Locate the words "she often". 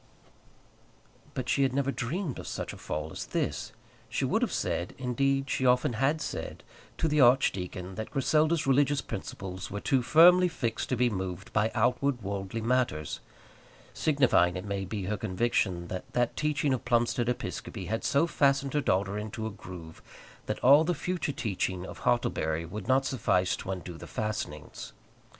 5.47-5.93